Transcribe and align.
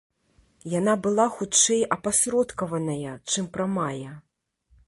Яна 0.79 0.95
была, 1.03 1.27
хутчэй, 1.35 1.85
апасродкаваная, 1.97 3.13
чым 3.33 3.45
прамая. 3.59 4.11